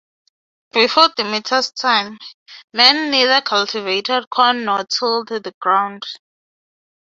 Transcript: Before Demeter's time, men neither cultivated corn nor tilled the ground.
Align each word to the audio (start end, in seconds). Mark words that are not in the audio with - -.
Before 0.71 1.09
Demeter's 1.15 1.71
time, 1.73 2.17
men 2.73 3.11
neither 3.11 3.39
cultivated 3.41 4.31
corn 4.31 4.65
nor 4.65 4.83
tilled 4.85 5.27
the 5.29 5.53
ground. 5.59 6.01